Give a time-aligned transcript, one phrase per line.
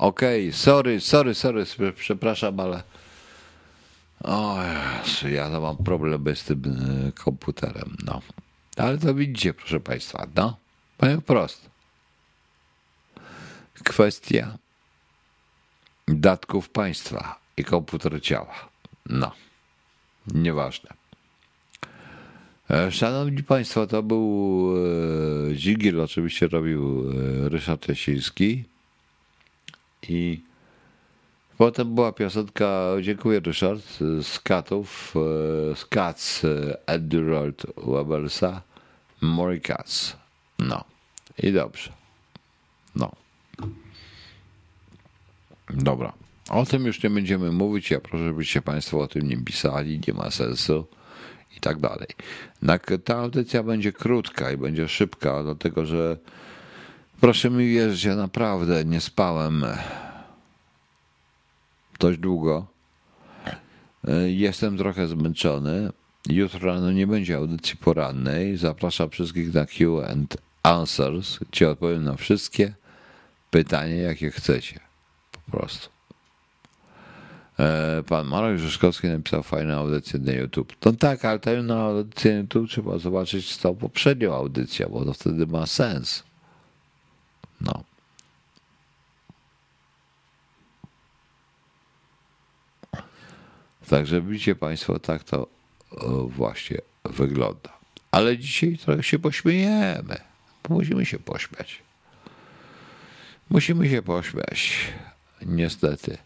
[0.00, 2.82] Okej, okay, sorry, sorry, sorry, przepraszam, ale
[4.24, 4.58] o
[5.28, 8.20] ja mam problemy z tym e, komputerem, no.
[8.76, 10.56] Ale to widzicie, proszę Państwa, no,
[10.96, 11.70] powiem wprost.
[13.84, 14.58] Kwestia
[16.08, 18.68] datków państwa i komputer ciała.
[19.06, 19.32] No,
[20.26, 20.90] nieważne.
[22.70, 24.74] E, szanowni Państwo, to był
[25.50, 27.04] e, Zigiel, oczywiście robił
[27.48, 28.69] Ryszard Jasiński
[30.08, 30.42] i
[31.60, 33.82] Potem była piosenka, dziękuję Ryszard,
[34.22, 35.14] z Katów,
[35.72, 36.46] e, z Cats
[36.86, 38.62] Edward Webelsa,
[39.20, 40.16] More Cats.
[40.58, 40.84] No
[41.42, 41.92] i dobrze.
[42.96, 43.12] No.
[45.70, 46.12] Dobra.
[46.50, 47.90] O tym już nie będziemy mówić.
[47.90, 50.86] Ja proszę, żebyście Państwo o tym nie pisali, nie ma sensu
[51.56, 52.08] i tak dalej.
[53.04, 56.16] Ta audycja będzie krótka i będzie szybka, dlatego że
[57.20, 59.64] proszę mi wierzyć, ja naprawdę nie spałem
[61.98, 62.66] dość długo.
[64.08, 65.92] E, jestem trochę zmęczony.
[66.28, 68.56] Jutro rano nie będzie audycji porannej.
[68.56, 72.74] Zapraszam wszystkich na Q and Answers, gdzie odpowiem na wszystkie
[73.50, 74.80] pytania, jakie chcecie.
[75.32, 75.88] Po prostu.
[77.58, 80.76] E, pan Marek Rzeszkowski napisał fajną audycję na YouTube.
[80.84, 85.12] No tak, ale tę audycję na YouTube trzeba zobaczyć z tą poprzednią audycją, bo to
[85.12, 86.29] wtedy ma sens.
[87.60, 87.84] No.
[93.88, 95.46] Także widzicie Państwo, tak to
[96.28, 97.80] właśnie wygląda.
[98.10, 100.16] Ale dzisiaj trochę się pośmiejemy.
[100.68, 101.82] Musimy się pośmiać.
[103.50, 104.72] Musimy się pośmiać.
[105.42, 106.18] Niestety.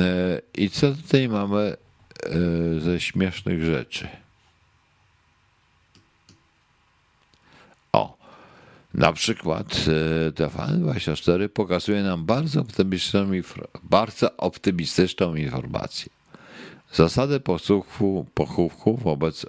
[0.00, 1.76] E, I co tutaj mamy
[2.22, 4.08] e, ze śmiesznych rzeczy?
[7.92, 8.16] O,
[8.96, 9.66] na przykład
[10.28, 13.30] e, TVN24 pokazuje nam bardzo optymistyczną,
[13.82, 16.12] bardzo optymistyczną informację.
[16.92, 19.46] Zasady posłuchu, pochówku wobec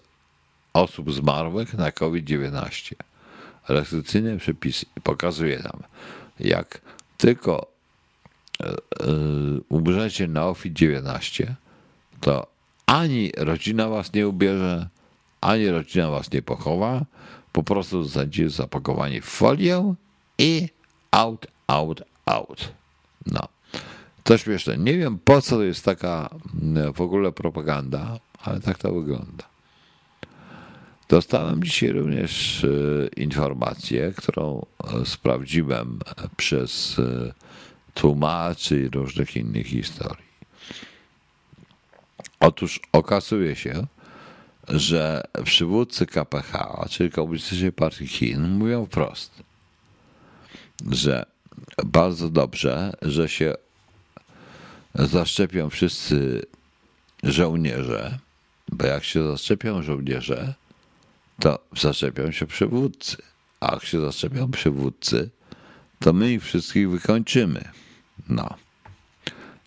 [0.73, 2.95] osób zmarłych na COVID-19.
[3.69, 5.83] Restrykcyjne przepisy pokazuje nam,
[6.39, 6.81] jak
[7.17, 7.67] tylko
[8.61, 8.75] e, e,
[9.69, 11.45] umrzecie na COVID-19,
[12.21, 12.47] to
[12.85, 14.87] ani rodzina was nie ubierze,
[15.41, 17.05] ani rodzina was nie pochowa,
[17.57, 19.93] po prostu zostaniecie zapakowani w folię
[20.37, 20.69] i
[21.11, 22.73] out, out, out.
[23.25, 23.47] No.
[24.23, 24.77] To śmieszne.
[24.77, 26.29] Nie wiem po co to jest taka
[26.61, 29.43] mm, w ogóle propaganda, ale tak to wygląda.
[31.09, 32.67] Dostałem dzisiaj również e,
[33.21, 34.65] informację, którą
[35.01, 35.99] e, sprawdziłem
[36.37, 37.33] przez e,
[37.93, 40.27] tłumaczy i różnych innych historii.
[42.39, 43.87] Otóż okazuje się,
[44.67, 49.43] że przywódcy KPH, czyli Komunistycznej Partii Chin, mówią wprost,
[50.91, 51.25] że
[51.85, 53.53] bardzo dobrze, że się
[54.95, 56.45] zaszczepią wszyscy
[57.23, 58.19] żołnierze,
[58.71, 60.53] bo jak się zaszczepią żołnierze,
[61.39, 63.17] to zaszczepią się przywódcy.
[63.59, 65.29] A jak się zaszczepią przywódcy,
[65.99, 67.63] to my ich wszystkich wykończymy.
[68.29, 68.55] No.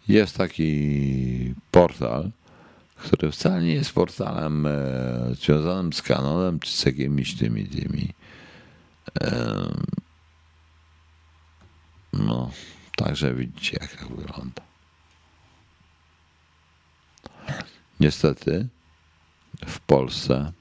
[0.08, 2.30] Jest taki portal,
[3.02, 4.70] który wcale nie jest portalem e,
[5.34, 8.14] związanym z kanonem, czy z jakimiś tymi, tymi
[9.20, 9.54] e,
[12.12, 12.50] no,
[12.96, 14.62] także widzicie, jak to wygląda.
[18.00, 18.68] Niestety
[19.66, 20.52] w Polsce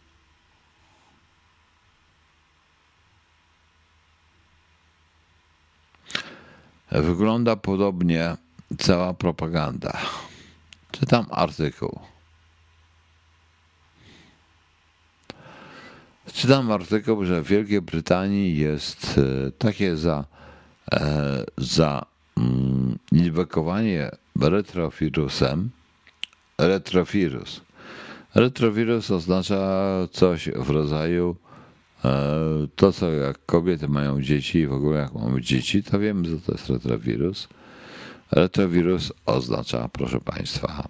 [6.91, 8.37] wygląda podobnie
[8.77, 9.97] cała propaganda.
[10.91, 11.99] Czytam artykuł.
[16.39, 20.25] Czytam artykuł, że w Wielkiej Brytanii jest e, takie za,
[20.91, 22.05] e, za
[22.37, 24.11] mm, inwekowanie
[24.41, 25.69] retrowirusem
[26.57, 27.61] retrowirus.
[28.35, 31.35] Retrowirus oznacza coś w rodzaju
[32.05, 32.21] e,
[32.75, 36.37] to, co jak kobiety mają dzieci i w ogóle jak mamy dzieci, to wiemy, że
[36.39, 37.47] to jest retrowirus.
[38.31, 40.87] Retrowirus oznacza, proszę Państwa,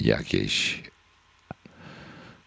[0.00, 0.82] jakieś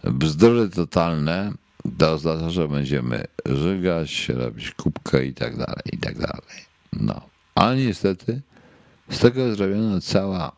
[0.03, 1.60] bzdury totalne.
[1.97, 6.65] To oznacza, że będziemy żygać, robić kubkę i tak dalej, i tak dalej.
[6.93, 7.21] No,
[7.55, 8.41] ale niestety
[9.09, 10.51] z tego jest zrobiona cała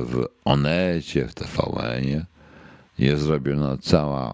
[0.00, 2.24] w Onecie, w tvn
[2.98, 4.32] jest zrobiona cała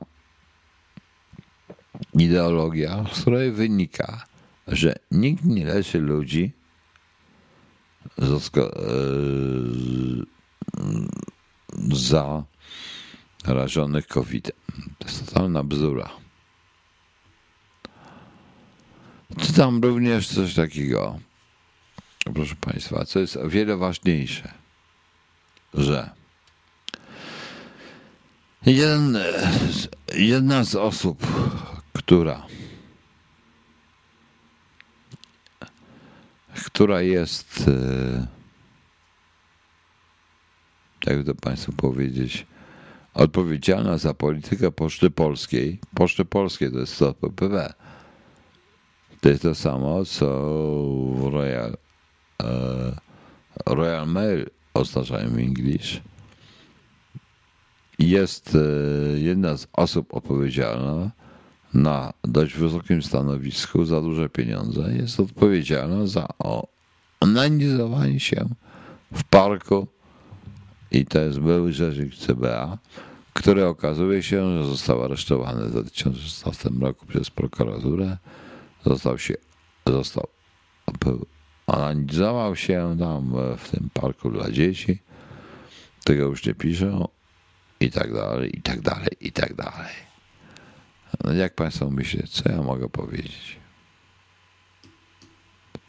[2.14, 4.24] ideologia, z której wynika,
[4.66, 6.52] że nikt nie leczy ludzi
[13.46, 14.56] zarażonych COVID-em.
[14.98, 16.10] To jest totalna bzdura.
[19.40, 21.18] Czytam również coś takiego,
[22.34, 24.52] proszę Państwa, co jest o wiele ważniejsze,
[25.74, 26.10] że
[28.66, 29.18] jeden,
[30.14, 31.26] jedna z osób,
[31.92, 32.46] która
[36.64, 38.26] która jest e,
[41.06, 42.46] jakby to Państwu powiedzieć
[43.18, 45.80] odpowiedzialna za politykę Poczty Polskiej.
[45.94, 47.72] Poczty Polskiej to jest to PPW.
[49.20, 50.26] To jest to samo, co
[51.30, 51.76] Royal,
[52.42, 52.96] e,
[53.66, 56.00] Royal Mail oznaczają w English.
[57.98, 61.10] Jest e, jedna z osób odpowiedzialna
[61.74, 64.94] na dość wysokim stanowisku za duże pieniądze.
[64.96, 66.28] Jest odpowiedzialna za
[67.20, 68.48] onanizowanie się
[69.12, 69.86] w parku
[70.90, 72.78] i to jest były rzecznik CBA,
[73.32, 78.16] który okazuje się, że został aresztowany w 2016 roku przez prokuraturę.
[78.84, 79.34] Został się,
[79.86, 80.28] został,
[81.66, 84.98] analizował się tam w tym parku dla dzieci.
[86.04, 87.08] Tego już nie piszą
[87.80, 89.94] i tak dalej, i tak dalej, i tak dalej.
[91.24, 93.56] No jak Państwo myślą, co ja mogę powiedzieć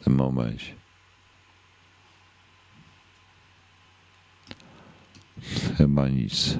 [0.00, 0.79] w tym momencie?
[5.78, 6.58] Chyba nic.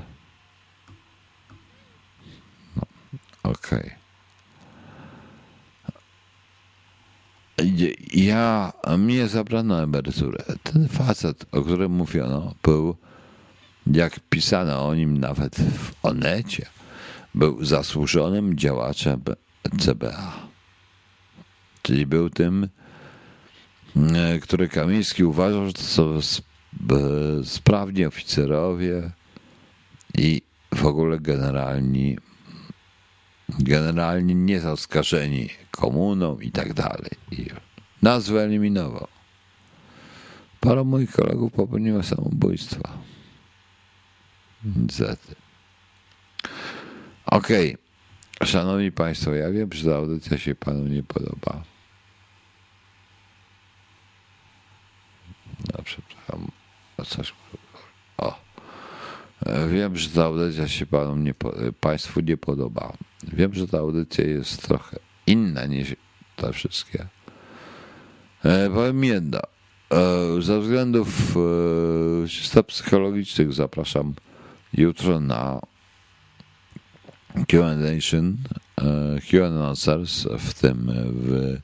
[2.76, 2.82] No,
[3.42, 3.80] okej.
[3.80, 4.00] Okay.
[8.12, 10.44] Ja, mnie zabrano emeryturę.
[10.62, 12.96] Ten facet, o którym mówiono, był,
[13.86, 16.66] jak pisano o nim nawet w Onecie,
[17.34, 19.22] był zasłużonym działaczem
[19.78, 20.32] CBA.
[21.82, 22.68] Czyli był tym,
[23.96, 26.20] e, który Kamiński uważał, że to są
[27.44, 29.10] sprawni oficerowie
[30.14, 30.42] i
[30.74, 32.18] w ogóle generalni,
[33.48, 37.10] generalnie niezaskarżeni komuną i tak dalej.
[37.30, 37.46] I
[38.02, 39.08] nas wyeliminował.
[40.60, 42.98] Paru moich kolegów popełniło samobójstwa.
[44.64, 45.34] Niestety.
[47.26, 47.74] Okej.
[47.74, 47.90] Okay.
[48.48, 51.62] Szanowni Państwo, ja wiem, że ta audycja się Panu nie podoba.
[55.72, 56.50] No, przepraszam.
[56.96, 57.32] O, coś.
[58.18, 58.38] O.
[59.68, 60.86] Wiem, że ta audycja się
[61.16, 61.34] nie,
[61.80, 62.92] Państwu nie podoba.
[63.22, 64.96] Wiem, że ta audycja jest trochę
[65.26, 65.96] inna niż
[66.36, 67.06] te wszystkie.
[68.44, 69.38] E, powiem jedno.
[69.92, 74.14] E, ze względów e, czysto psychologicznych zapraszam
[74.72, 75.60] jutro na
[79.30, 81.56] Q&A Answers, w tym w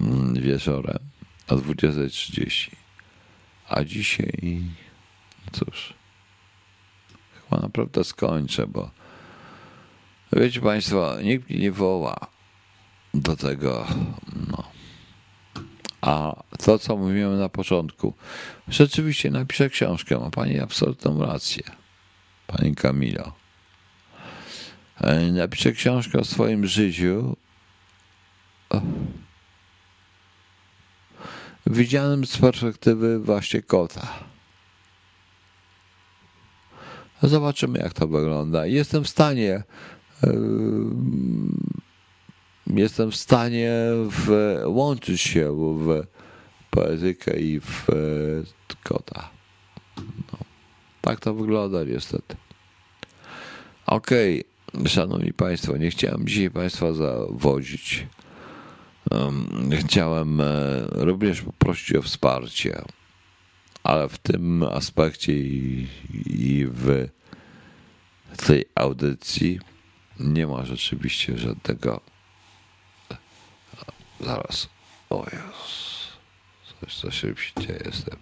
[0.00, 0.98] mm, wieczorem
[1.48, 2.83] o 20.30.
[3.68, 4.60] A dzisiaj,
[5.52, 5.94] cóż,
[7.34, 8.90] chyba naprawdę skończę, bo
[10.32, 12.16] wiecie Państwo, nikt mnie nie woła
[13.14, 13.86] do tego,
[14.48, 14.64] no.
[16.00, 18.14] A to, co mówiłem na początku,
[18.68, 21.62] rzeczywiście napiszę książkę, ma Pani absolutną rację,
[22.46, 23.32] Pani Kamilo.
[25.00, 27.36] E, napiszę książkę o swoim życiu,
[31.74, 34.08] widzianym z perspektywy właśnie kota.
[37.22, 38.66] Zobaczymy, jak to wygląda.
[38.66, 39.62] Jestem w stanie.
[42.66, 43.72] Jestem w stanie
[44.66, 46.06] włączyć się w
[46.70, 47.86] poetykę i w
[48.82, 49.30] kota.
[49.96, 50.38] No,
[51.00, 52.36] tak to wygląda niestety.
[53.86, 54.88] Okej, okay.
[54.88, 58.06] szanowni państwo, nie chciałem dzisiaj państwa zawodzić.
[59.80, 60.44] Chciałem e,
[60.90, 62.82] również poprosić o wsparcie,
[63.82, 65.86] ale w tym aspekcie i,
[66.66, 67.08] w
[68.46, 69.60] tej audycji
[70.20, 72.00] nie ma rzeczywiście żadnego.
[74.20, 74.68] Zaraz.
[75.10, 76.08] O Jezus.
[76.80, 77.80] Coś, co się dzieje.
[77.84, 78.16] Jestem.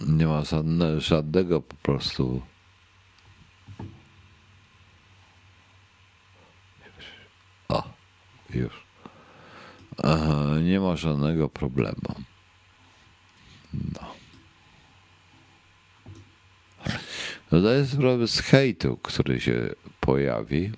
[0.00, 2.42] Nie ma żadne, żadnego po prostu
[8.54, 8.86] już.
[10.62, 12.14] Nie ma żadnego problemu.
[13.74, 14.14] No.
[17.60, 19.68] Zdaję sprawę z hejtu, który się
[20.00, 20.72] pojawi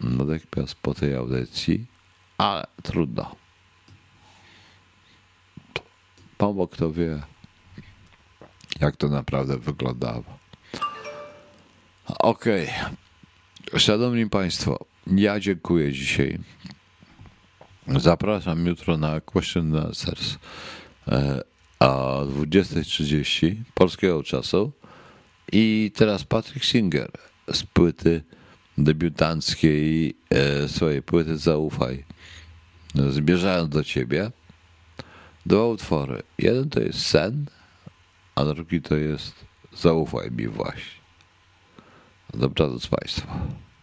[0.00, 1.86] natychmiast po tej audycji,
[2.38, 3.36] ale trudno.
[6.38, 7.22] Pan Bóg to wie,
[8.80, 10.24] jak to naprawdę wyglądało.
[12.18, 12.68] Okej.
[13.66, 13.80] Okay.
[13.80, 14.78] Szanowni Państwo,
[15.16, 16.38] ja dziękuję dzisiaj.
[17.86, 20.38] Zapraszam jutro na Question Answers
[21.08, 21.42] e,
[21.80, 24.72] o 20.30 polskiego czasu.
[25.52, 27.10] I teraz Patrick Singer
[27.52, 28.22] z płyty
[28.78, 32.04] debiutanckiej, e, swojej płyty Zaufaj.
[32.94, 34.30] zmierzają do ciebie.
[35.46, 36.22] Dwa utwory.
[36.38, 37.46] Jeden to jest sen,
[38.34, 39.44] a drugi to jest
[39.76, 40.98] zaufaj mi właśnie.
[42.34, 43.28] Dobranoc Państwu.